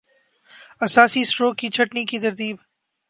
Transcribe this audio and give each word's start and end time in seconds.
اساسی-سٹروک 0.81 1.57
کی 1.59 1.67
چھٹنی 1.75 2.03
کی 2.09 2.19
ترتیب 2.19 2.55